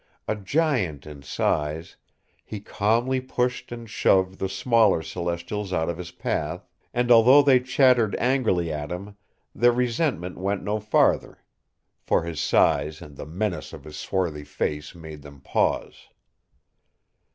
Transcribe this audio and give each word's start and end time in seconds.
A 0.27 0.35
giant 0.35 1.05
in 1.05 1.21
size, 1.21 1.95
he 2.43 2.59
calmly 2.59 3.21
pushed 3.21 3.71
and 3.71 3.87
shoved 3.87 4.39
the 4.39 4.49
smaller 4.49 5.03
Celestials 5.03 5.71
out 5.71 5.91
of 5.91 5.99
his 5.99 6.09
path, 6.09 6.67
and, 6.91 7.11
although 7.11 7.43
they 7.43 7.59
chattered 7.59 8.15
angrily 8.15 8.73
at 8.73 8.91
him, 8.91 9.15
their 9.53 9.71
resentment 9.71 10.39
went 10.39 10.63
no 10.63 10.79
farther, 10.79 11.37
for 12.01 12.23
his 12.23 12.41
size 12.41 12.99
and 12.99 13.15
the 13.15 13.27
menace 13.27 13.73
of 13.73 13.83
his 13.83 13.95
swarthy 13.97 14.43
face 14.43 14.95
made 14.95 15.21
them 15.21 15.39
pause. 15.39 16.07